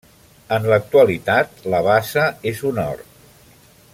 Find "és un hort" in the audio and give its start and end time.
2.53-3.25